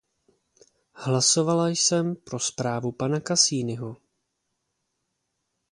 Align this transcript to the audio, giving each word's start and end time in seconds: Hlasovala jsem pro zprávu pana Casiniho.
Hlasovala 0.95 1.67
jsem 1.69 2.15
pro 2.15 2.39
zprávu 2.39 2.91
pana 2.91 3.19
Casiniho. 3.19 3.97